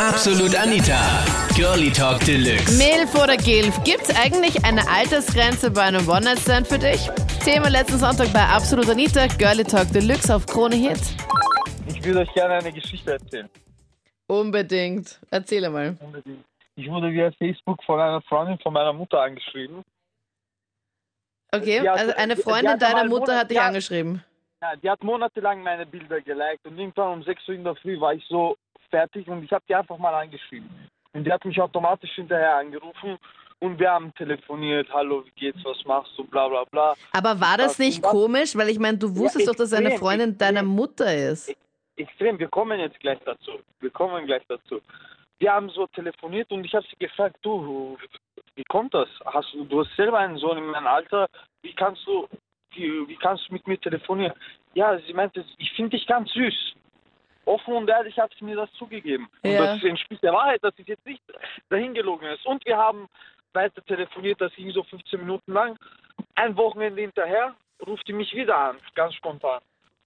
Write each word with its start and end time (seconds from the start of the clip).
Absolut 0.00 0.54
Anita. 0.56 0.98
Girlie 1.54 1.90
Talk 1.92 2.20
Deluxe. 2.24 2.78
Milf 2.78 3.14
oder 3.14 3.36
Gilf, 3.36 3.82
gibt's 3.84 4.08
eigentlich 4.16 4.64
eine 4.64 4.80
Altersgrenze 4.88 5.70
bei 5.70 5.82
einem 5.82 6.08
One-Night-Stand 6.08 6.66
für 6.66 6.78
dich? 6.78 7.08
Thema 7.44 7.68
letzten 7.68 7.98
Sonntag 7.98 8.32
bei 8.32 8.42
Absolut 8.42 8.88
Anita, 8.88 9.26
Girlie 9.26 9.62
Talk 9.64 9.92
Deluxe 9.92 10.34
auf 10.34 10.46
Krone 10.46 10.74
Hit. 10.76 10.98
Ich 11.86 12.02
würde 12.02 12.20
euch 12.20 12.32
gerne 12.32 12.54
eine 12.54 12.72
Geschichte 12.72 13.12
erzählen. 13.12 13.48
Unbedingt. 14.26 15.20
Erzähl 15.30 15.68
mal. 15.68 15.96
Unbedingt. 16.00 16.44
Ich 16.76 16.88
wurde 16.88 17.10
via 17.12 17.30
Facebook 17.32 17.82
von 17.84 18.00
einer 18.00 18.22
Freundin 18.22 18.58
von 18.60 18.72
meiner 18.72 18.94
Mutter 18.94 19.20
angeschrieben. 19.20 19.84
Okay, 21.52 21.82
Ja, 21.84 21.92
also 21.92 22.14
eine 22.16 22.36
Freundin 22.36 22.70
hat 22.70 22.80
deiner 22.82 23.04
Mutter 23.04 23.32
Monat- 23.32 23.38
hat 23.40 23.50
dich 23.50 23.60
angeschrieben. 23.60 24.24
Ja, 24.62 24.76
die 24.76 24.88
hat 24.88 25.02
monatelang 25.04 25.62
meine 25.62 25.84
Bilder 25.84 26.20
geliked 26.22 26.64
und 26.64 26.78
irgendwann 26.78 27.12
um 27.18 27.22
6 27.22 27.46
Uhr 27.48 27.54
in 27.54 27.64
der 27.64 27.74
Früh 27.76 28.00
war 28.00 28.14
ich 28.14 28.24
so 28.28 28.56
fertig 28.90 29.28
und 29.28 29.42
ich 29.44 29.52
habe 29.52 29.64
die 29.68 29.74
einfach 29.74 29.98
mal 29.98 30.14
angeschrieben. 30.14 30.68
Und 31.12 31.24
die 31.24 31.32
hat 31.32 31.44
mich 31.44 31.60
automatisch 31.60 32.14
hinterher 32.14 32.56
angerufen 32.56 33.18
und 33.60 33.78
wir 33.78 33.90
haben 33.90 34.12
telefoniert, 34.14 34.88
hallo, 34.92 35.24
wie 35.24 35.40
geht's, 35.40 35.64
was 35.64 35.84
machst 35.84 36.12
du, 36.16 36.24
bla 36.24 36.48
bla 36.48 36.64
bla. 36.64 36.94
Aber 37.12 37.40
war 37.40 37.56
das 37.56 37.78
nicht 37.78 38.02
komisch? 38.02 38.56
Weil 38.56 38.70
ich 38.70 38.78
meine, 38.78 38.98
du 38.98 39.14
wusstest 39.14 39.48
doch, 39.48 39.54
dass 39.54 39.72
eine 39.72 39.88
extrem, 39.88 40.00
Freundin 40.00 40.38
deiner 40.38 40.60
extrem. 40.60 40.76
Mutter 40.76 41.14
ist. 41.14 41.54
Extrem, 41.96 42.38
wir 42.38 42.48
kommen 42.48 42.80
jetzt 42.80 42.98
gleich 43.00 43.18
dazu. 43.24 43.52
Wir 43.80 43.90
kommen 43.90 44.26
gleich 44.26 44.42
dazu. 44.48 44.80
Wir 45.38 45.52
haben 45.52 45.68
so 45.70 45.86
telefoniert 45.88 46.50
und 46.50 46.64
ich 46.64 46.74
habe 46.74 46.86
sie 46.90 46.96
gefragt, 46.96 47.36
du, 47.42 47.98
wie 48.54 48.64
kommt 48.64 48.94
das? 48.94 49.08
Hast 49.26 49.52
du, 49.52 49.64
du 49.64 49.80
hast 49.80 49.94
selber 49.96 50.18
einen 50.18 50.38
Sohn 50.38 50.58
in 50.58 50.66
meinem 50.66 50.86
Alter, 50.86 51.28
wie 51.62 51.74
kannst 51.74 52.06
du, 52.06 52.28
wie, 52.72 53.08
wie 53.08 53.16
kannst 53.16 53.48
du 53.48 53.54
mit 53.54 53.66
mir 53.66 53.78
telefonieren? 53.78 54.34
Ja, 54.74 54.98
sie 55.06 55.12
meinte, 55.12 55.44
ich 55.58 55.72
finde 55.72 55.96
dich 55.96 56.06
ganz 56.06 56.30
süß. 56.32 56.74
Offen 57.44 57.74
und 57.74 57.88
ehrlich 57.88 58.18
hat 58.18 58.32
sie 58.38 58.44
mir 58.44 58.56
das 58.56 58.72
zugegeben. 58.72 59.28
Und 59.42 59.50
Ja. 59.50 59.74
das 59.74 59.82
entspricht 59.82 60.22
der 60.22 60.32
Wahrheit, 60.32 60.62
dass 60.62 60.74
es 60.78 60.86
jetzt 60.86 61.04
nicht 61.06 61.22
dahin 61.68 61.94
gelogen 61.94 62.26
ist. 62.28 62.44
Und 62.46 62.64
wir 62.66 62.76
haben 62.76 63.08
weiter 63.52 63.84
telefoniert, 63.84 64.40
das 64.40 64.52
ging 64.54 64.70
so 64.70 64.82
15 64.84 65.20
Minuten 65.20 65.52
lang. 65.52 65.78
Ein 66.34 66.56
Wochenende 66.56 67.00
hinterher 67.00 67.54
ruft 67.86 68.06
die 68.06 68.12
mich 68.12 68.32
wieder 68.34 68.56
an, 68.56 68.78
ganz 68.94 69.14
spontan. 69.14 69.60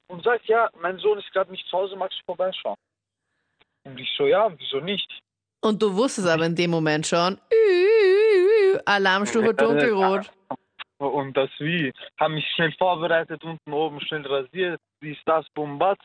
Und 0.07 0.23
sagt, 0.23 0.47
ja, 0.47 0.69
mein 0.81 0.99
Sohn 0.99 1.19
ist 1.19 1.31
gerade 1.33 1.51
nicht 1.51 1.67
zu 1.69 1.77
Hause, 1.77 1.97
magst 1.97 2.19
du 2.21 2.25
vorbeischauen? 2.27 2.77
Und 3.85 3.99
ich 3.99 4.11
so, 4.17 4.27
ja, 4.27 4.51
wieso 4.57 4.81
nicht? 4.81 5.11
Und 5.61 5.83
du 5.83 5.95
wusstest 5.95 6.29
aber 6.29 6.47
in 6.47 6.55
dem 6.55 6.71
Moment 6.71 7.07
schon, 7.07 7.39
Alarmstufe 8.85 9.55
dunkelrot. 9.55 10.31
Und 10.99 11.37
das 11.37 11.51
wie? 11.59 11.93
Haben 12.19 12.35
mich 12.35 12.47
schnell 12.55 12.73
vorbereitet, 12.73 13.43
unten 13.45 13.73
oben 13.73 14.01
schnell 14.01 14.27
rasiert, 14.27 14.81
dies, 15.03 15.19
das, 15.27 15.47
Bombat, 15.55 15.99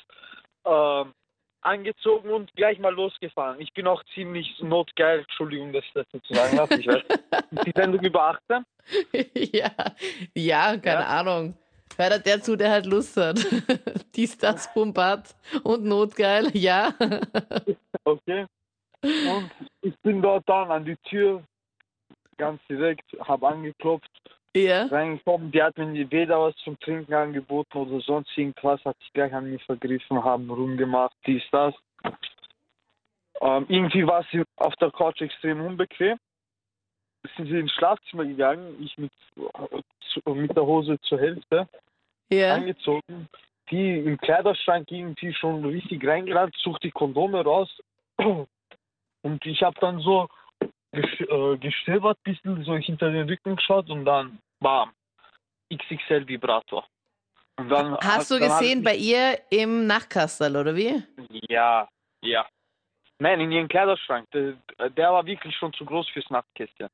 ähm, 0.65 1.13
angezogen 1.61 2.29
und 2.29 2.53
gleich 2.55 2.79
mal 2.79 2.93
losgefahren. 2.93 3.59
Ich 3.59 3.73
bin 3.73 3.87
auch 3.87 4.03
ziemlich 4.13 4.59
notgeil, 4.61 5.19
Entschuldigung, 5.19 5.73
dass 5.73 5.83
ich 5.85 5.93
das 5.93 6.05
dazu 6.11 6.33
sagen 6.33 6.59
habe. 6.59 6.75
Ich 6.75 6.87
weiß, 6.87 7.03
ist 7.51 7.65
die 7.65 7.73
Sendung 7.75 8.01
über 8.03 8.23
18? 8.23 8.63
ja, 9.53 9.71
ja, 10.35 10.77
keine 10.77 11.01
Ja. 11.01 11.07
Ahnung. 11.07 11.57
Hört 11.97 12.25
der 12.25 12.41
zu, 12.41 12.55
der 12.55 12.71
halt 12.71 12.85
Lust 12.85 13.17
hat. 13.17 13.39
Dies, 14.15 14.37
das, 14.37 14.71
Pumpat 14.73 15.35
und 15.63 15.83
Notgeil, 15.83 16.49
ja. 16.55 16.93
Okay. 18.05 18.45
Und 19.01 19.51
ich 19.81 19.97
bin 19.99 20.21
dort 20.21 20.47
dann 20.47 20.71
an 20.71 20.85
die 20.85 20.97
Tür, 21.07 21.43
ganz 22.37 22.61
direkt, 22.69 23.05
habe 23.21 23.47
angeklopft, 23.47 24.09
ja. 24.55 24.85
reingekommen. 24.87 25.51
Die 25.51 25.61
hat 25.61 25.77
mir 25.77 26.11
weder 26.11 26.41
was 26.41 26.55
zum 26.57 26.79
Trinken 26.79 27.13
angeboten 27.13 27.77
oder 27.77 28.01
sonst 28.01 28.35
irgendwas, 28.37 28.83
hat 28.85 28.97
sich 28.99 29.13
gleich 29.13 29.33
an 29.33 29.49
mir 29.49 29.59
vergriffen, 29.59 30.23
haben 30.23 30.49
rumgemacht, 30.49 31.15
dies, 31.25 31.43
das. 31.51 31.73
Ähm, 33.41 33.65
irgendwie 33.69 34.05
war 34.05 34.25
sie 34.31 34.43
auf 34.57 34.75
der 34.77 34.91
Couch 34.91 35.21
extrem 35.21 35.61
unbequem. 35.61 36.17
Sind 37.35 37.47
sie 37.47 37.59
ins 37.59 37.71
Schlafzimmer 37.73 38.25
gegangen, 38.25 38.75
ich 38.81 38.97
mit, 38.97 39.11
äh, 39.37 40.29
mit 40.31 40.55
der 40.55 40.65
Hose 40.65 40.99
zur 41.01 41.19
Hälfte 41.19 41.67
Ja. 42.29 42.55
angezogen. 42.55 43.27
Die 43.71 43.99
im 43.99 44.17
Kleiderschrank 44.17 44.91
irgendwie 44.91 45.33
schon 45.33 45.63
richtig 45.63 46.05
reingerannt, 46.05 46.55
sucht 46.57 46.83
die 46.83 46.91
Kondome 46.91 47.43
raus. 47.43 47.69
Und 49.21 49.45
ich 49.45 49.61
habe 49.61 49.79
dann 49.79 49.99
so 49.99 50.27
gestöbert, 50.91 52.21
bisschen 52.23 52.63
so 52.63 52.75
hinter 52.77 53.11
den 53.11 53.27
Rücken 53.27 53.55
geschaut 53.55 53.89
und 53.89 54.05
dann 54.05 54.39
bam, 54.59 54.91
XXL 55.73 56.27
Vibrator. 56.27 56.85
Und 57.57 57.69
dann 57.69 57.97
Hast 57.97 58.31
du 58.31 58.39
gesehen 58.39 58.83
bei 58.83 58.95
ihr 58.95 59.37
im 59.49 59.85
Nachtkastel, 59.85 60.55
oder 60.55 60.75
wie? 60.75 61.03
Ja, 61.49 61.87
ja. 62.21 62.45
Nein, 63.19 63.41
in 63.41 63.51
ihrem 63.51 63.67
Kleiderschrank. 63.67 64.29
Der, 64.31 64.55
der 64.89 65.11
war 65.11 65.25
wirklich 65.25 65.53
schon 65.57 65.73
zu 65.73 65.83
groß 65.83 66.07
fürs 66.09 66.29
Nachtkästchen. 66.29 66.89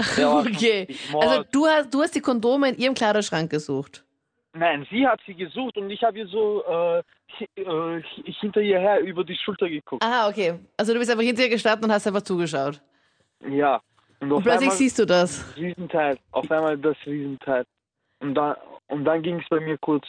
Okay. 0.18 0.88
Also 1.14 1.44
du 1.50 1.66
hast, 1.66 1.94
du 1.94 2.02
hast 2.02 2.14
die 2.14 2.20
Kondome 2.20 2.68
in 2.68 2.76
ihrem 2.76 2.94
Kleiderschrank 2.94 3.50
gesucht. 3.50 4.04
Nein, 4.56 4.86
sie 4.90 5.06
hat 5.06 5.20
sie 5.26 5.34
gesucht 5.34 5.76
und 5.76 5.90
ich 5.90 6.02
habe 6.04 6.16
ihr 6.18 6.28
so 6.28 6.64
äh, 6.64 6.98
äh, 7.60 8.02
hi- 8.02 8.32
hinter 8.40 8.60
ihr 8.60 8.78
her 8.78 9.00
über 9.00 9.24
die 9.24 9.36
Schulter 9.36 9.68
geguckt. 9.68 10.02
Aha, 10.04 10.28
okay. 10.28 10.60
Also 10.76 10.92
du 10.92 11.00
bist 11.00 11.10
einfach 11.10 11.24
hinter 11.24 11.42
ihr 11.42 11.48
gestanden 11.48 11.86
und 11.86 11.92
hast 11.92 12.06
einfach 12.06 12.22
zugeschaut. 12.22 12.80
Ja. 13.48 13.80
Und 14.20 14.30
Und 14.32 14.42
plötzlich 14.44 14.70
siehst 14.70 14.98
du 15.00 15.04
das. 15.06 15.44
Riesenteil. 15.56 16.18
Auf 16.30 16.48
einmal 16.50 16.78
das 16.78 16.96
Riesenteil. 17.04 17.64
Und 18.20 18.36
dann, 18.36 18.54
und 18.86 19.04
dann 19.04 19.22
ging 19.22 19.40
es 19.40 19.48
bei 19.48 19.58
mir 19.58 19.76
kurz 19.78 20.06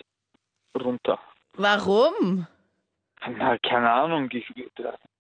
runter. 0.80 1.20
Warum? 1.54 2.46
Na, 3.38 3.58
keine 3.58 3.90
Ahnung. 3.92 4.30
Ich, 4.32 4.46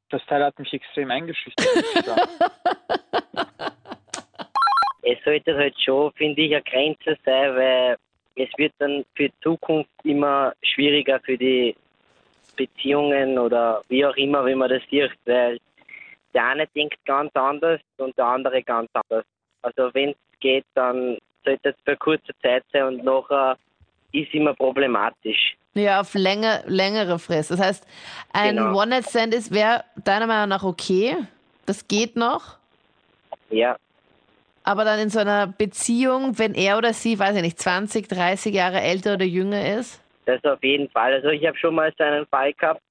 das 0.09 0.23
Teil 0.27 0.43
hat 0.43 0.59
mich 0.59 0.71
extrem 0.71 1.09
eingeschüchtert. 1.09 1.65
es 5.01 5.17
sollte 5.23 5.55
halt 5.55 5.75
schon, 5.81 6.11
finde 6.13 6.41
ich, 6.43 6.53
eine 6.53 6.63
Grenze 6.63 7.17
sein, 7.25 7.55
weil 7.55 7.97
es 8.35 8.49
wird 8.57 8.73
dann 8.79 9.05
für 9.15 9.29
die 9.29 9.39
Zukunft 9.41 9.89
immer 10.03 10.53
schwieriger 10.61 11.19
für 11.21 11.37
die 11.37 11.75
Beziehungen 12.55 13.37
oder 13.37 13.81
wie 13.89 14.05
auch 14.05 14.15
immer, 14.15 14.45
wie 14.45 14.55
man 14.55 14.69
das 14.69 14.81
sieht, 14.89 15.11
weil 15.25 15.59
der 16.33 16.45
eine 16.45 16.67
denkt 16.67 16.97
ganz 17.05 17.31
anders 17.35 17.79
und 17.97 18.17
der 18.17 18.25
andere 18.25 18.61
ganz 18.63 18.89
anders. 18.93 19.25
Also 19.61 19.93
wenn 19.93 20.09
es 20.09 20.39
geht, 20.39 20.65
dann 20.73 21.17
sollte 21.43 21.69
es 21.69 21.75
für 21.83 21.95
kurze 21.97 22.33
Zeit 22.41 22.63
sein 22.71 22.83
und 22.83 23.03
nachher 23.03 23.57
ist 24.11 24.33
immer 24.33 24.53
problematisch. 24.53 25.55
Ja, 25.73 26.01
auf 26.01 26.13
länger, 26.13 26.61
längere 26.67 27.19
Frist. 27.19 27.51
Das 27.51 27.59
heißt, 27.59 27.85
ein 28.31 28.55
Genau. 28.55 28.79
One-Night-Stand 28.79 29.33
ist, 29.33 29.53
wäre 29.53 29.83
deiner 30.03 30.27
Meinung 30.27 30.49
nach 30.49 30.63
okay. 30.63 31.17
Das 31.65 31.87
geht 31.87 32.15
noch. 32.15 32.57
Ja, 33.49 33.75
Aber 34.65 34.83
dann 34.83 34.99
in 34.99 35.09
so 35.09 35.19
einer 35.19 35.45
Beziehung, 35.45 36.39
wenn 36.39 36.55
er 36.55 36.79
oder 36.79 36.91
sie, 36.91 37.19
weiß 37.19 37.35
ich 37.35 37.43
nicht, 37.43 37.59
20, 37.59 38.07
30 38.07 38.53
Jahre 38.53 38.81
älter 38.81 39.13
oder 39.13 39.25
jünger 39.25 39.77
ist. 39.77 40.01
Das 40.25 40.43
auf 40.43 40.63
jeden 40.63 40.89
Fall. 40.89 41.13
Also 41.13 41.29
ich 41.29 41.45
habe 41.45 41.55
schon 41.55 41.75
mal 41.75 41.93
so 41.95 42.03
einen 42.03 42.25
Fall 42.25 42.51
gehabt, 42.53 42.81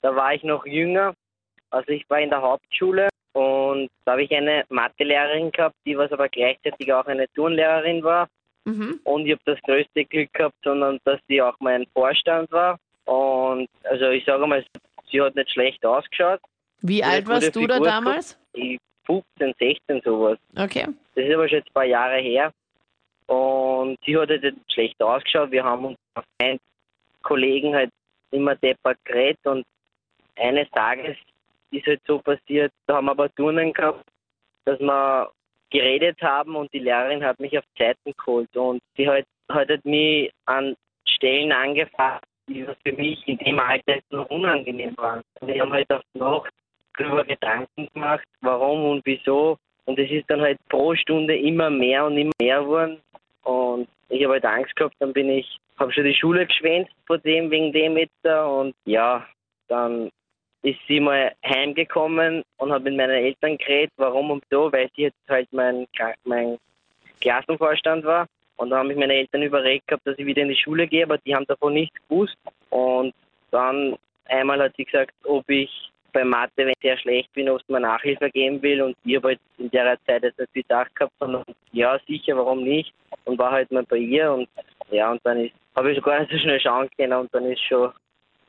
da 0.00 0.16
war 0.16 0.32
ich 0.32 0.42
noch 0.42 0.64
jünger. 0.64 1.14
Also 1.70 1.90
ich 1.90 2.08
war 2.08 2.18
in 2.18 2.30
der 2.30 2.40
Hauptschule 2.40 3.08
und 3.34 3.90
da 4.06 4.12
habe 4.12 4.22
ich 4.22 4.34
eine 4.34 4.64
Mathelehrerin 4.70 5.52
gehabt, 5.52 5.76
die 5.84 5.98
was 5.98 6.10
aber 6.12 6.30
gleichzeitig 6.30 6.90
auch 6.94 7.04
eine 7.04 7.28
Turnlehrerin 7.34 8.02
war. 8.02 8.26
Mhm. 8.64 8.98
Und 9.04 9.26
ich 9.26 9.32
habe 9.32 9.42
das 9.44 9.60
größte 9.62 10.06
Glück 10.06 10.32
gehabt, 10.32 10.56
sondern 10.64 10.98
dass 11.04 11.20
sie 11.28 11.42
auch 11.42 11.56
mein 11.60 11.86
Vorstand 11.92 12.50
war. 12.50 12.78
Und 13.04 13.68
also 13.84 14.08
ich 14.08 14.24
sage 14.24 14.46
mal, 14.46 14.64
sie 15.10 15.20
hat 15.20 15.34
nicht 15.34 15.50
schlecht 15.50 15.84
ausgeschaut. 15.84 16.40
Wie 16.80 17.04
alt 17.04 17.26
warst 17.26 17.54
du 17.54 17.66
da 17.66 17.80
damals? 17.80 18.38
Ich 18.54 18.78
15, 19.08 19.54
16 19.58 20.02
sowas. 20.04 20.38
Okay. 20.56 20.86
Das 21.14 21.24
ist 21.24 21.34
aber 21.34 21.48
schon 21.48 21.58
jetzt 21.58 21.70
ein 21.70 21.74
paar 21.74 21.84
Jahre 21.84 22.18
her. 22.18 22.52
Und 23.26 23.98
sie 24.04 24.16
hat 24.16 24.28
halt 24.28 24.54
schlecht 24.72 25.02
ausgeschaut. 25.02 25.50
Wir 25.50 25.64
haben 25.64 25.86
uns 25.86 25.98
auf 26.14 26.24
einen 26.38 26.58
Kollegen 27.22 27.74
halt 27.74 27.90
immer 28.30 28.54
deppert 28.56 28.98
geredet 29.04 29.38
und 29.44 29.64
eines 30.36 30.68
Tages 30.70 31.16
ist 31.70 31.86
halt 31.86 32.00
so 32.06 32.18
passiert, 32.18 32.72
da 32.86 32.96
haben 32.96 33.06
wir 33.06 33.12
aber 33.12 33.34
Turnen 33.34 33.72
gehabt, 33.72 34.04
dass 34.64 34.78
wir 34.80 35.30
geredet 35.70 36.20
haben 36.22 36.56
und 36.56 36.72
die 36.72 36.78
Lehrerin 36.78 37.24
hat 37.24 37.38
mich 37.40 37.56
auf 37.58 37.64
Zeiten 37.76 38.12
geholt 38.16 38.54
und 38.56 38.80
sie 38.96 39.08
hat, 39.08 39.24
hat 39.50 39.68
halt 39.68 39.84
mich 39.84 40.30
an 40.46 40.74
Stellen 41.06 41.52
angefasst, 41.52 42.24
die 42.48 42.66
für 42.84 42.92
mich 42.92 43.26
in 43.26 43.38
dem 43.38 43.58
Alter 43.58 43.96
jetzt 43.96 44.12
noch 44.12 44.28
unangenehm 44.30 44.96
waren. 44.96 45.22
Und 45.40 45.48
ich 45.50 45.60
habe 45.60 45.72
halt 45.72 45.90
auf 45.90 46.02
Nacht 46.14 46.52
darüber 46.98 47.24
Gedanken 47.24 47.88
gemacht, 47.94 48.26
warum 48.40 48.84
und 48.84 49.06
wieso. 49.06 49.56
Und 49.84 49.98
es 49.98 50.10
ist 50.10 50.28
dann 50.28 50.40
halt 50.40 50.58
pro 50.68 50.94
Stunde 50.94 51.36
immer 51.36 51.70
mehr 51.70 52.04
und 52.04 52.18
immer 52.18 52.32
mehr 52.40 52.60
geworden. 52.60 53.00
Und 53.42 53.88
ich 54.10 54.22
habe 54.24 54.34
halt 54.34 54.44
Angst 54.44 54.76
gehabt, 54.76 54.94
dann 54.98 55.12
bin 55.12 55.30
ich, 55.30 55.58
habe 55.78 55.92
schon 55.92 56.04
die 56.04 56.14
Schule 56.14 56.46
geschwänzt 56.46 56.92
vor 57.06 57.18
dem, 57.18 57.50
wegen 57.50 57.72
dem 57.72 57.96
jetzt 57.96 58.18
da. 58.22 58.46
Und 58.46 58.74
ja, 58.84 59.26
dann 59.68 60.10
ist 60.62 60.78
sie 60.86 61.00
mal 61.00 61.32
heimgekommen 61.44 62.42
und 62.58 62.72
hat 62.72 62.82
mit 62.82 62.96
meinen 62.96 63.24
Eltern 63.24 63.56
geredet, 63.56 63.92
warum 63.96 64.30
und 64.30 64.44
so, 64.50 64.70
weil 64.72 64.90
sie 64.94 65.02
jetzt 65.02 65.28
halt 65.28 65.48
mein, 65.52 65.86
mein 66.24 66.58
Klassenvorstand 67.20 68.04
war. 68.04 68.26
Und 68.56 68.70
dann 68.70 68.80
haben 68.80 68.88
mich 68.88 68.96
meine 68.96 69.14
Eltern 69.14 69.42
überregt 69.42 69.86
gehabt, 69.86 70.06
dass 70.06 70.18
ich 70.18 70.26
wieder 70.26 70.42
in 70.42 70.48
die 70.48 70.56
Schule 70.56 70.88
gehe, 70.88 71.04
aber 71.04 71.18
die 71.18 71.34
haben 71.34 71.46
davon 71.46 71.74
nichts 71.74 71.96
gewusst. 72.08 72.36
Und 72.70 73.14
dann 73.52 73.96
einmal 74.26 74.60
hat 74.60 74.74
sie 74.76 74.84
gesagt, 74.84 75.14
ob 75.24 75.48
ich 75.48 75.87
bei 76.12 76.24
Mathe, 76.24 76.52
wenn 76.56 76.68
ich 76.70 76.76
sehr 76.82 76.98
schlecht 76.98 77.32
bin, 77.32 77.48
oft 77.48 77.68
mal 77.68 77.80
Nachhilfe 77.80 78.30
geben 78.30 78.62
will 78.62 78.82
und 78.82 78.96
ich 79.04 79.16
habe 79.16 79.28
halt 79.28 79.40
in 79.58 79.70
der 79.70 79.98
Zeit 80.06 80.22
jetzt 80.22 80.38
nicht 80.38 80.52
viel 80.52 80.62
gedacht 80.62 80.94
gehabt, 80.96 81.12
sondern 81.18 81.44
ja, 81.72 81.98
sicher, 82.06 82.36
warum 82.36 82.62
nicht? 82.62 82.92
Und 83.24 83.38
war 83.38 83.52
halt 83.52 83.70
mal 83.70 83.84
bei 83.84 83.98
ihr 83.98 84.32
und 84.32 84.48
ja, 84.90 85.10
und 85.10 85.20
dann 85.24 85.44
ist 85.44 85.54
habe 85.78 85.92
ich 85.92 86.02
gar 86.02 86.20
nicht 86.20 86.32
so 86.32 86.38
schnell 86.38 86.60
schauen 86.60 86.88
können 86.96 87.12
und 87.12 87.32
dann 87.34 87.44
ist 87.44 87.62
schon 87.62 87.92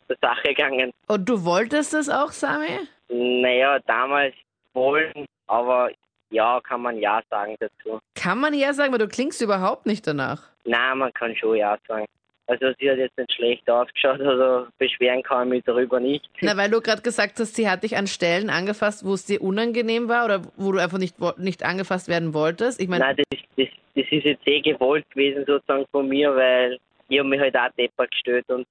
zur 0.07 0.17
Sache 0.21 0.49
gegangen. 0.49 0.91
Und 1.07 1.29
du 1.29 1.45
wolltest 1.45 1.93
das 1.93 2.09
auch, 2.09 2.31
Sami? 2.31 2.87
Naja, 3.07 3.79
damals 3.85 4.33
wollen, 4.73 5.25
aber 5.47 5.91
ja, 6.31 6.59
kann 6.61 6.81
man 6.81 6.97
ja 6.97 7.21
sagen 7.29 7.55
dazu. 7.59 7.99
Kann 8.15 8.39
man 8.39 8.53
ja 8.53 8.73
sagen, 8.73 8.91
weil 8.91 8.99
du 8.99 9.07
klingst 9.07 9.41
überhaupt 9.41 9.85
nicht 9.85 10.05
danach. 10.05 10.43
Nein, 10.65 10.97
man 10.97 11.13
kann 11.13 11.35
schon 11.35 11.55
ja 11.55 11.77
sagen. 11.87 12.05
Also 12.49 12.73
sie 12.79 12.89
hat 12.89 12.97
jetzt 12.97 13.15
nicht 13.15 13.31
schlecht 13.31 13.69
ausgeschaut, 13.69 14.19
also 14.21 14.67
beschweren 14.79 15.21
kann 15.21 15.47
ich 15.47 15.49
mich 15.53 15.63
darüber 15.65 15.99
nicht. 15.99 16.27
Na, 16.41 16.57
weil 16.57 16.71
du 16.71 16.81
gerade 16.81 17.03
gesagt 17.03 17.39
hast, 17.39 17.55
sie 17.55 17.69
hat 17.69 17.83
dich 17.83 17.95
an 17.95 18.07
Stellen 18.07 18.49
angefasst, 18.49 19.05
wo 19.05 19.13
es 19.13 19.25
dir 19.25 19.39
unangenehm 19.39 20.09
war 20.09 20.25
oder 20.25 20.41
wo 20.57 20.71
du 20.71 20.79
einfach 20.79 20.97
nicht, 20.97 21.15
nicht 21.37 21.63
angefasst 21.63 22.07
werden 22.07 22.33
wolltest. 22.33 22.81
Ich 22.81 22.87
meine, 22.87 23.05
Nein, 23.05 23.17
das, 23.17 23.39
das, 23.55 23.67
das 23.93 24.05
ist 24.09 24.23
jetzt 24.25 24.47
eh 24.47 24.61
gewollt 24.61 25.07
gewesen 25.11 25.45
sozusagen 25.45 25.85
von 25.91 26.09
mir, 26.09 26.35
weil 26.35 26.79
ich 27.07 27.19
habe 27.19 27.29
mich 27.29 27.39
halt 27.39 27.55
auch 27.55 27.69
deppert 27.77 28.09
gestellt 28.09 28.45
und 28.47 28.65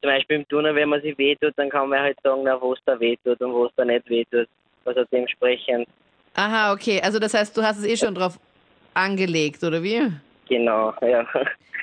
zum 0.00 0.10
Beispiel 0.10 0.38
im 0.38 0.48
Turner, 0.48 0.74
wenn 0.74 0.88
man 0.88 1.00
sich 1.00 1.16
wehtut, 1.16 1.52
dann 1.54 1.70
kann 1.70 1.90
man 1.90 2.00
halt 2.00 2.18
sagen, 2.24 2.42
na, 2.42 2.60
wo 2.60 2.72
es 2.72 2.80
da 2.86 2.98
wehtut 2.98 3.40
und 3.40 3.52
wo 3.52 3.66
es 3.66 3.72
da 3.76 3.84
nicht 3.84 4.10
wehtut. 4.10 4.48
Also 4.84 5.04
dementsprechend, 5.12 5.86
aha, 6.34 6.72
okay. 6.72 7.00
Also 7.00 7.20
das 7.20 7.34
heißt, 7.34 7.56
du 7.56 7.62
hast 7.62 7.78
es 7.78 7.86
eh 7.86 7.96
schon 7.96 8.16
drauf 8.16 8.36
angelegt, 8.94 9.62
oder 9.62 9.80
wie? 9.84 10.10
Genau, 10.48 10.94
ja. 11.00 11.26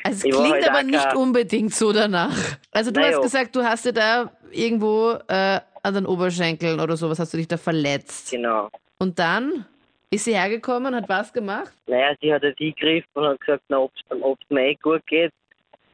Also 0.04 0.30
es 0.30 0.36
klingt 0.36 0.54
halt 0.54 0.70
aber 0.70 0.84
nicht 0.84 1.16
unbedingt 1.16 1.74
so 1.74 1.92
danach. 1.92 2.36
Also 2.72 2.92
du 2.92 3.00
Na 3.00 3.08
hast 3.08 3.16
jo. 3.16 3.22
gesagt, 3.22 3.56
du 3.56 3.64
hast 3.64 3.86
dir 3.86 3.94
da 3.94 4.32
irgendwo 4.52 5.18
äh, 5.28 5.60
an 5.84 5.94
den 5.94 6.06
Oberschenkeln 6.06 6.80
oder 6.80 6.96
sowas, 6.96 7.20
hast 7.20 7.34
du 7.34 7.38
dich 7.38 7.48
da 7.48 7.58
verletzt. 7.58 8.32
Genau. 8.32 8.70
Und 8.98 9.20
dann 9.20 9.66
ist 10.12 10.26
sie 10.26 10.36
hergekommen 10.36 10.96
hat 10.96 11.08
was 11.08 11.32
gemacht? 11.32 11.72
Naja, 11.88 12.16
sie 12.22 12.34
hat 12.34 12.44
jetzt 12.44 12.60
eingegriffen 12.60 13.08
und 13.14 13.28
hat 13.28 13.40
gesagt, 13.42 13.64
na, 13.68 13.80
ob 13.80 13.92
es 14.10 14.50
mir 14.50 14.70
eh 14.70 14.76
gut 14.76 15.06
geht. 15.06 15.32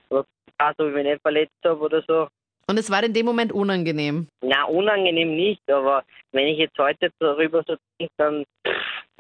Oder 0.10 0.26
also, 0.58 0.88
ich 0.88 0.94
mich 0.94 1.04
nicht 1.06 1.22
verletzt 1.22 1.54
habe 1.66 1.80
oder 1.80 2.02
so. 2.08 2.28
Und 2.68 2.80
es 2.80 2.90
war 2.90 3.04
in 3.04 3.14
dem 3.14 3.26
Moment 3.26 3.52
unangenehm. 3.52 4.28
Na, 4.42 4.64
unangenehm 4.64 5.36
nicht, 5.36 5.62
aber 5.70 6.04
wenn 6.32 6.48
ich 6.48 6.58
jetzt 6.58 6.78
heute 6.80 7.12
darüber 7.20 7.64
so 7.68 7.76
denke, 8.00 8.14
dann, 8.18 8.44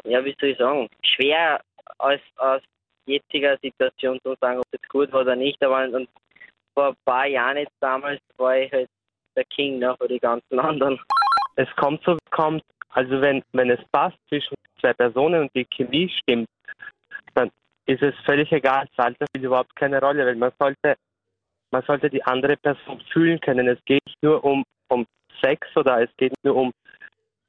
ja, 0.03 0.23
wie 0.23 0.35
soll 0.39 0.49
ich 0.49 0.57
sagen, 0.57 0.87
schwer 1.03 1.61
aus, 1.99 2.19
aus 2.37 2.61
jetziger 3.05 3.57
Situation 3.61 4.19
zu 4.23 4.35
sagen, 4.41 4.59
ob 4.59 4.65
es 4.71 4.89
gut 4.89 5.11
war 5.11 5.21
oder 5.21 5.35
nicht, 5.35 5.61
aber 5.63 5.87
und 5.89 6.09
vor 6.73 6.89
ein 6.89 6.95
paar 7.05 7.25
Jahren 7.25 7.57
jetzt 7.57 7.75
damals 7.79 8.19
war 8.37 8.57
ich 8.57 8.71
halt 8.71 8.89
der 9.35 9.45
King 9.45 9.79
noch 9.79 9.97
für 9.97 10.07
die 10.07 10.19
ganzen 10.19 10.59
anderen. 10.59 10.99
es 11.55 11.69
kommt 11.75 12.03
so, 12.03 12.13
es 12.13 12.31
kommt. 12.31 12.63
Also 12.89 13.19
wenn, 13.21 13.43
wenn 13.51 13.69
es 13.69 13.79
passt 13.91 14.17
zwischen 14.29 14.55
zwei 14.79 14.93
Personen 14.93 15.41
und 15.41 15.51
die 15.55 15.65
Chemie 15.65 16.09
stimmt, 16.09 16.47
dann 17.33 17.51
ist 17.85 18.01
es 18.01 18.15
völlig 18.25 18.51
egal. 18.51 18.87
Das 18.95 19.05
Alter 19.05 19.25
spielt 19.27 19.45
überhaupt 19.45 19.75
keine 19.75 19.99
Rolle, 19.99 20.25
weil 20.25 20.35
man 20.35 20.51
sollte, 20.59 20.95
man 21.71 21.83
sollte 21.83 22.09
die 22.09 22.23
andere 22.23 22.55
Person 22.57 23.01
fühlen 23.11 23.39
können. 23.41 23.67
Es 23.67 23.83
geht 23.85 24.05
nicht 24.05 24.23
nur 24.23 24.43
um, 24.43 24.63
um 24.87 25.05
Sex 25.41 25.67
oder 25.75 26.01
es 26.01 26.09
geht 26.17 26.33
nur 26.43 26.55
um 26.55 26.71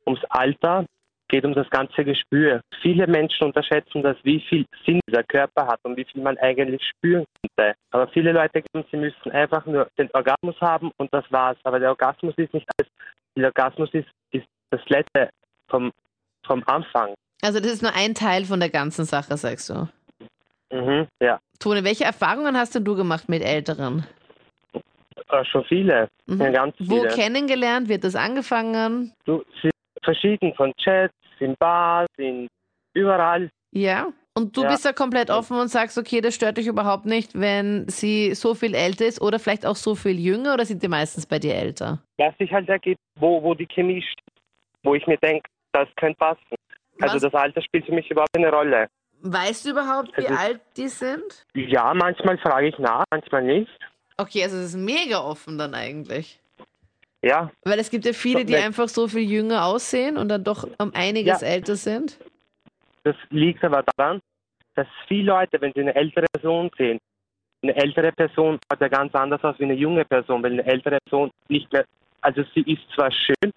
ums 0.07 0.25
Alter, 0.31 0.85
geht 1.29 1.45
um 1.45 1.55
das 1.55 1.69
ganze 1.71 2.05
Gespür. 2.05 2.61
Viele 2.83 3.07
Menschen 3.07 3.45
unterschätzen 3.45 4.03
das, 4.03 4.17
wie 4.23 4.41
viel 4.49 4.65
Sinn 4.85 5.01
dieser 5.09 5.23
Körper 5.25 5.67
hat 5.67 5.81
und 5.85 5.97
wie 5.97 6.05
viel 6.05 6.23
man 6.23 6.39
eigentlich 6.39 6.83
spüren 6.85 7.25
könnte. 7.57 7.75
Aber 7.91 8.09
viele 8.09 8.33
Leute 8.33 8.63
glauben, 8.63 8.87
sie 8.91 8.97
müssen 8.97 9.31
einfach 9.33 9.65
nur 9.67 9.89
den 9.99 10.09
Orgasmus 10.15 10.61
haben 10.61 10.91
und 10.99 11.13
das 11.13 11.25
war's. 11.31 11.57
Aber 11.65 11.79
der 11.81 11.91
Orgasmus 11.91 12.35
ist 12.37 12.55
nicht 12.55 12.67
alles. 12.79 12.91
Der 13.37 13.47
Orgasmus 13.47 13.91
ist, 13.93 14.09
ist 14.31 14.47
das 14.71 14.81
Letzte 14.89 15.31
vom, 15.69 15.93
vom 16.47 16.63
Anfang. 16.67 17.15
Also 17.43 17.61
das 17.61 17.73
ist 17.73 17.83
nur 17.83 17.95
ein 17.95 18.15
Teil 18.15 18.45
von 18.45 18.61
der 18.61 18.71
ganzen 18.71 19.05
Sache, 19.05 19.37
sagst 19.37 19.69
du. 19.71 19.89
Mhm, 20.73 21.07
ja, 21.23 21.39
Tone, 21.61 21.85
welche 21.85 22.05
Erfahrungen 22.05 22.57
hast 22.57 22.75
denn 22.75 22.85
du 22.85 22.97
gemacht 22.97 23.29
mit 23.29 23.43
Älteren? 23.43 24.05
äh, 25.29 25.45
schon 25.45 25.65
viele, 25.65 26.09
Mhm. 26.27 26.41
ja, 26.41 26.51
ganz 26.51 26.75
Wo 26.79 27.01
viele. 27.03 27.09
kennengelernt? 27.09 27.89
Wird 27.89 28.05
das 28.05 28.17
angefangen? 28.17 29.13
Du, 29.25 29.45
sie 29.63 29.71
verschieden 30.07 30.55
von 30.55 30.73
Chats, 30.83 31.13
in 31.41 31.55
Bars, 31.59 32.09
in 32.17 32.49
überall. 32.95 33.51
Ja. 33.73 34.07
Und 34.35 34.57
du 34.57 34.63
Ja. 34.63 34.69
bist 34.69 34.85
da 34.85 34.93
komplett 34.93 35.31
offen 35.31 35.59
und 35.59 35.69
sagst, 35.69 35.97
okay, 35.99 36.21
das 36.21 36.35
stört 36.35 36.57
dich 36.59 36.67
überhaupt 36.67 37.05
nicht, 37.07 37.39
wenn 37.39 37.89
sie 37.89 38.35
so 38.35 38.55
viel 38.55 38.75
älter 38.75 39.07
ist 39.07 39.21
oder 39.21 39.39
vielleicht 39.39 39.65
auch 39.67 39.77
so 39.77 39.95
viel 39.95 40.19
jünger 40.19 40.55
oder 40.55 40.65
sind 40.67 40.83
die 40.83 40.89
meistens 40.89 41.27
bei 41.27 41.39
dir 41.39 41.55
älter? 41.55 42.03
Was 42.19 42.37
sich 42.39 42.51
halt 42.53 42.69
ergibt, 42.69 43.01
wo, 43.19 43.43
wo 43.43 43.55
die 43.55 43.67
Chemie 43.67 44.03
steht, 44.03 44.35
wo 44.83 44.95
ich 44.95 45.07
mir 45.07 45.17
denke, 45.19 45.49
das 45.73 45.89
könnte 45.97 46.17
passen. 46.19 46.41
Also 47.01 47.17
Was- 47.17 47.23
das 47.23 47.35
Alter 47.35 47.63
spielt 47.63 47.87
für 47.87 47.93
mich 47.93 48.11
überhaupt 48.11 48.33
keine 48.35 48.51
Rolle. 48.51 48.89
Weißt 49.23 49.65
du 49.65 49.71
überhaupt, 49.71 50.17
wie 50.19 50.27
Also- 50.27 50.35
alt 50.41 50.61
die 50.77 50.89
sind? 50.89 51.45
Ja, 51.55 51.93
manchmal 51.95 52.37
frage 52.39 52.69
ich 52.69 52.79
nach, 52.79 53.05
manchmal 53.11 53.43
nicht. 53.43 53.71
Okay, 54.19 54.43
also 54.45 54.57
es 54.59 54.75
ist 54.75 54.77
mega 54.77 55.21
offen 55.23 55.57
dann 55.59 55.75
eigentlich. 55.75 56.41
Ja, 57.23 57.51
Weil 57.65 57.79
es 57.79 57.91
gibt 57.91 58.05
ja 58.05 58.13
viele, 58.13 58.45
die 58.45 58.57
einfach 58.57 58.89
so 58.89 59.09
viel 59.09 59.29
jünger 59.29 59.65
aussehen 59.65 60.17
und 60.17 60.29
dann 60.29 60.45
doch 60.45 60.65
um 60.79 60.93
einiges 60.95 61.41
Ja. 61.41 61.49
älter 61.49 61.77
sind. 61.77 62.19
das 63.05 63.17
liegt 63.31 63.65
aber 63.65 63.83
daran, 63.97 64.21
dass 64.75 64.87
viele 65.09 65.33
Leute, 65.33 65.61
wenn 65.61 65.73
sie 65.75 65.81
eine 65.81 65.95
ältere 65.95 66.27
Person 66.33 66.71
sehen, 66.77 66.99
eine 67.63 67.75
ältere 67.75 68.13
Person 68.13 68.59
schaut 68.71 68.81
ja 68.81 68.89
ganz 68.89 69.15
anders 69.15 69.43
aus 69.43 69.55
wie 69.59 69.65
eine 69.65 69.75
junge 69.75 70.05
Person, 70.05 70.43
weil 70.43 70.53
eine 70.53 70.67
ältere 70.67 70.99
Person 71.05 71.31
nicht 71.49 71.73
mehr, 71.73 71.85
also 72.21 72.43
sie 72.55 72.61
ist 72.63 72.83
zwar 72.95 73.11
schön, 73.11 73.51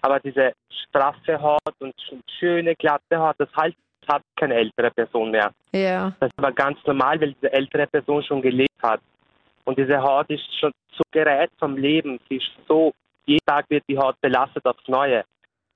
aber 0.00 0.18
diese 0.20 0.52
straffe 0.88 1.40
Haut 1.40 1.60
und 1.80 1.92
sch- 1.96 2.20
schöne, 2.38 2.74
glatte 2.76 3.18
Haut, 3.18 3.34
das 3.38 3.48
halt 3.56 3.76
hat 4.08 4.22
keine 4.36 4.54
ältere 4.54 4.90
Person 4.90 5.30
mehr. 5.30 5.50
Ja. 5.72 6.12
Das 6.20 6.28
ist 6.30 6.38
aber 6.38 6.52
ganz 6.52 6.78
normal, 6.86 7.20
weil 7.20 7.32
diese 7.34 7.52
ältere 7.52 7.86
Person 7.86 8.22
schon 8.22 8.42
gelebt 8.42 8.82
hat. 8.82 9.00
Und 9.64 9.78
diese 9.78 10.00
Haut 10.02 10.28
ist 10.30 10.44
schon 10.60 10.72
so 10.96 11.02
gerät 11.10 11.50
vom 11.58 11.76
Leben. 11.76 12.20
Sie 12.28 12.36
ist 12.36 12.50
so, 12.68 12.92
jeden 13.26 13.44
Tag 13.46 13.64
wird 13.70 13.84
die 13.88 13.96
Haut 13.98 14.20
belastet 14.20 14.64
aufs 14.66 14.86
Neue. 14.88 15.24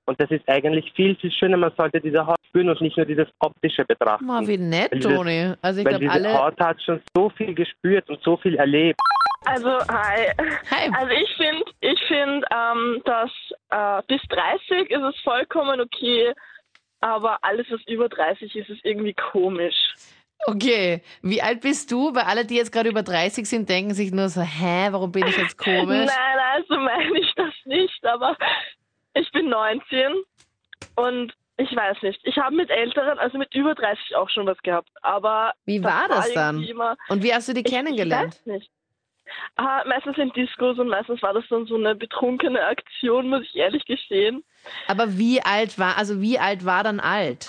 Und 0.05 0.19
das 0.19 0.31
ist 0.31 0.47
eigentlich 0.47 0.91
viel, 0.93 1.15
viel 1.15 1.31
schöner. 1.31 1.57
Man 1.57 1.71
sollte 1.77 1.99
diese 2.01 2.25
Haut 2.25 2.37
spüren 2.47 2.69
und 2.69 2.81
nicht 2.81 2.97
nur 2.97 3.05
dieses 3.05 3.27
optische 3.39 3.85
betrachten. 3.85 4.27
Oh, 4.29 4.47
wie 4.47 4.57
nett, 4.57 4.91
dieses- 4.93 5.13
Toni. 5.13 5.53
Also 5.61 5.79
ich 5.81 5.85
weil 5.85 5.99
glaube, 5.99 6.05
diese 6.05 6.11
alle. 6.11 6.33
Haut 6.33 6.59
hat 6.59 6.81
schon 6.81 7.01
so 7.15 7.29
viel 7.29 7.53
gespürt 7.53 8.09
und 8.09 8.19
so 8.23 8.37
viel 8.37 8.55
erlebt. 8.55 8.99
Also, 9.45 9.69
hi. 9.87 10.31
Hi. 10.69 10.91
Also 10.93 11.11
ich 11.11 11.35
finde, 11.37 11.63
ich 11.81 11.99
find, 12.07 12.45
ähm, 12.51 13.01
dass 13.05 13.31
äh, 13.69 14.01
bis 14.07 14.21
30 14.29 14.89
ist 14.91 15.01
es 15.01 15.15
vollkommen 15.23 15.79
okay, 15.79 16.33
aber 17.01 17.37
alles, 17.43 17.65
was 17.69 17.79
über 17.87 18.09
30 18.09 18.53
ist, 18.55 18.69
ist 18.69 18.83
irgendwie 18.83 19.13
komisch. 19.13 19.93
Okay, 20.45 21.01
wie 21.21 21.41
alt 21.41 21.61
bist 21.61 21.91
du? 21.91 22.13
Weil 22.15 22.23
alle, 22.23 22.45
die 22.45 22.55
jetzt 22.55 22.71
gerade 22.71 22.89
über 22.89 23.03
30 23.03 23.47
sind, 23.47 23.69
denken 23.69 23.93
sich 23.93 24.11
nur 24.11 24.29
so, 24.29 24.41
hä, 24.41 24.87
warum 24.91 25.11
bin 25.11 25.27
ich 25.27 25.37
jetzt 25.37 25.57
komisch? 25.57 26.07
Nein, 26.07 26.39
also 26.53 26.75
meine 26.75 27.19
ich 27.19 27.33
das 27.35 27.53
nicht, 27.65 28.05
aber 28.05 28.37
ich 29.13 29.31
bin 29.31 29.49
19 29.49 30.13
und 30.95 31.33
ich 31.57 31.75
weiß 31.75 32.01
nicht. 32.03 32.21
Ich 32.23 32.37
habe 32.37 32.55
mit 32.55 32.69
Älteren, 32.69 33.19
also 33.19 33.37
mit 33.37 33.53
über 33.53 33.75
30 33.75 34.15
auch 34.15 34.29
schon 34.29 34.45
was 34.45 34.57
gehabt, 34.59 34.89
aber 35.01 35.53
Wie 35.65 35.83
war 35.83 36.07
das 36.07 36.33
dann? 36.33 36.55
irgendwie 36.55 36.71
Immer, 36.71 36.95
Und 37.09 37.21
wie 37.21 37.33
hast 37.33 37.49
du 37.49 37.53
die 37.53 37.63
kennengelernt? 37.63 38.35
Ich 38.35 38.39
weiß 38.39 38.45
nicht. 38.45 38.71
Ah, 39.57 39.83
meistens 39.85 40.17
in 40.17 40.31
Discos 40.31 40.79
und 40.79 40.87
meistens 40.87 41.21
war 41.21 41.33
das 41.33 41.43
dann 41.49 41.65
so 41.65 41.75
eine 41.75 41.95
betrunkene 41.95 42.63
Aktion, 42.63 43.29
muss 43.29 43.43
ich 43.43 43.55
ehrlich 43.55 43.85
gestehen. 43.85 44.43
Aber 44.87 45.17
wie 45.17 45.41
alt 45.41 45.77
war, 45.77 45.97
also 45.97 46.21
wie 46.21 46.39
alt 46.39 46.65
war 46.65 46.83
dann 46.83 46.99
alt? 46.99 47.47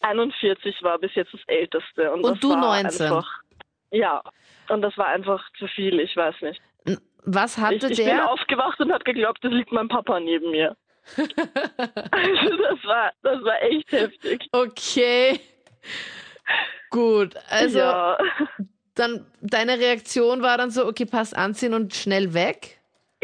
41 0.00 0.82
war 0.82 0.98
bis 0.98 1.14
jetzt 1.14 1.32
das 1.32 1.40
Älteste. 1.46 2.12
Und, 2.12 2.24
Und 2.24 2.42
du 2.42 2.50
war 2.50 2.82
19? 2.82 3.06
Einfach, 3.06 3.42
ja, 3.90 4.22
und 4.68 4.82
das 4.82 4.96
war 4.98 5.06
einfach 5.06 5.42
zu 5.58 5.66
viel, 5.68 6.00
ich 6.00 6.16
weiß 6.16 6.34
nicht. 6.42 6.60
Was 7.26 7.56
hatte 7.56 7.76
Ich, 7.76 7.84
ich 7.84 7.96
bin 7.96 8.06
der? 8.06 8.30
aufgewacht 8.30 8.78
und 8.80 8.92
habe 8.92 9.04
geglaubt, 9.04 9.44
es 9.44 9.52
liegt 9.52 9.72
mein 9.72 9.88
Papa 9.88 10.20
neben 10.20 10.50
mir. 10.50 10.76
also 11.16 12.56
das 12.56 12.84
war, 12.84 13.12
das 13.22 13.42
war 13.42 13.62
echt 13.62 13.90
heftig. 13.92 14.46
Okay. 14.52 15.40
Gut, 16.90 17.34
also 17.48 17.78
ja. 17.78 18.18
dann 18.94 19.26
deine 19.40 19.78
Reaktion 19.78 20.42
war 20.42 20.58
dann 20.58 20.70
so, 20.70 20.86
okay, 20.86 21.06
pass 21.06 21.34
anziehen 21.34 21.74
und 21.74 21.94
schnell 21.94 22.34
weg. 22.34 22.78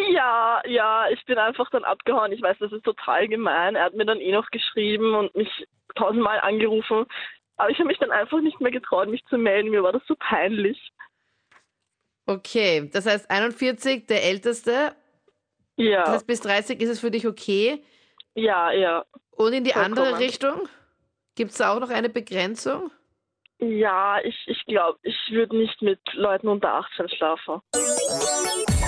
Ja, 0.09 0.63
ja, 0.67 1.09
ich 1.11 1.25
bin 1.27 1.39
einfach 1.39 1.71
dann 1.71 1.85
abgehauen. 1.85 2.33
Ich 2.33 2.43
weiß, 2.43 2.59
das 2.61 2.73
ist 2.73 2.85
total 2.85 3.29
gemein. 3.29 3.77
Er 3.77 3.85
hat 3.85 3.95
mir 3.95 4.07
dann 4.07 4.21
eh 4.21 4.33
noch 4.33 4.51
geschrieben 4.51 5.15
und 5.15 5.35
mich 5.35 5.67
tausendmal 5.95 6.41
angerufen. 6.41 7.07
Aber 7.57 7.71
ich 7.71 7.79
habe 7.79 7.89
mich 7.89 7.99
dann 7.99 8.11
einfach 8.11 8.41
nicht 8.41 8.61
mehr 8.61 8.71
getraut, 8.73 9.09
mich 9.09 9.25
zu 9.27 9.37
melden. 9.39 9.71
Mir 9.71 9.83
war 9.83 9.93
das 9.93 10.03
so 10.07 10.17
peinlich. 10.19 10.93
Okay, 12.27 12.89
das 12.93 13.07
heißt 13.07 13.31
41, 13.31 14.07
der 14.07 14.25
älteste. 14.25 14.95
Das 15.77 15.87
Ja, 15.87 16.05
heißt 16.13 16.27
bis 16.27 16.41
30 16.41 16.81
ist 16.81 16.89
es 16.91 17.01
für 17.01 17.11
dich 17.11 17.27
okay. 17.27 17.83
ja, 18.35 18.71
ja. 18.73 19.05
Und 19.33 19.53
in 19.55 19.65
die 19.65 19.75
andere 19.75 20.07
Vollkommen. 20.07 20.23
Richtung? 20.23 20.69
Gibt 21.35 21.53
es 21.53 21.59
da 21.59 21.75
auch 21.75 21.81
noch 21.81 21.91
eine 21.91 22.09
Begrenzung? 22.11 22.91
Ja, 23.59 24.21
ich, 24.23 24.37
ich 24.47 24.65
glaube, 24.67 24.99
ich 25.03 25.17
würde 25.31 25.57
nicht 25.57 25.83
mit 25.83 26.01
Leuten 26.15 26.49
unter 26.49 26.75
18 26.75 27.09
schlafen. 27.11 27.61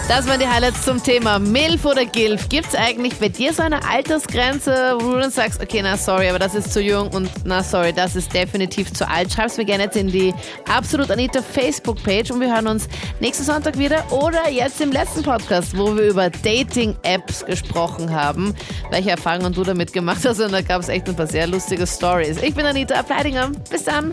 Das 0.08 0.26
waren 0.26 0.40
die 0.40 0.48
Highlights 0.48 0.84
zum 0.84 1.02
Thema 1.02 1.38
MILF 1.38 1.86
oder 1.86 2.04
GILF. 2.04 2.48
Gibt 2.48 2.68
es 2.68 2.74
eigentlich 2.74 3.14
bei 3.18 3.28
dir 3.28 3.54
so 3.54 3.62
eine 3.62 3.88
Altersgrenze, 3.88 4.98
wo 5.00 5.12
du 5.12 5.20
dann 5.20 5.30
sagst, 5.30 5.62
okay, 5.62 5.80
na 5.82 5.96
sorry, 5.96 6.28
aber 6.28 6.38
das 6.38 6.54
ist 6.54 6.72
zu 6.72 6.82
jung 6.82 7.08
und 7.08 7.30
na 7.44 7.62
sorry, 7.62 7.92
das 7.92 8.14
ist 8.14 8.34
definitiv 8.34 8.92
zu 8.92 9.08
alt? 9.08 9.32
Schreib's 9.32 9.56
mir 9.56 9.64
gerne 9.64 9.84
jetzt 9.84 9.96
in 9.96 10.08
die 10.08 10.34
Absolut 10.68 11.10
Anita 11.10 11.40
Facebook-Page 11.40 12.32
und 12.32 12.40
wir 12.40 12.52
hören 12.52 12.66
uns 12.66 12.88
nächsten 13.20 13.44
Sonntag 13.44 13.78
wieder 13.78 14.04
oder 14.12 14.50
jetzt 14.50 14.80
im 14.80 14.92
letzten 14.92 15.22
Podcast, 15.22 15.76
wo 15.78 15.96
wir 15.96 16.10
über 16.10 16.28
Dating-Apps 16.28 17.46
gesprochen 17.46 18.12
haben, 18.12 18.54
welche 18.90 19.10
Erfahrungen 19.10 19.52
du 19.52 19.62
damit 19.62 19.92
gemacht 19.92 20.24
hast 20.24 20.40
und 20.40 20.52
da 20.52 20.60
gab 20.60 20.82
es 20.82 20.88
echt 20.88 21.08
ein 21.08 21.16
paar 21.16 21.26
sehr 21.26 21.46
lustige 21.46 21.86
Stories. 21.86 22.36
Ich 22.42 22.54
bin 22.54 22.66
Anita 22.66 22.96
Ableidinger. 22.96 23.50
Bis 23.70 23.84
dann. 23.84 24.12